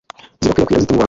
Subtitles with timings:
[0.43, 0.99] zikwirakwira zite mu bantu